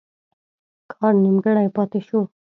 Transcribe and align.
کار 0.91 1.13
نیمګړی 1.23 1.67
پاته 1.75 1.99
شو. 2.07 2.21